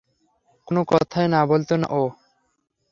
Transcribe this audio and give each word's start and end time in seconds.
কোনো 0.67 0.81
কথায় 0.91 1.29
না 1.33 1.39
বলত 1.49 1.69
না 1.81 1.87
ও। 1.93 2.03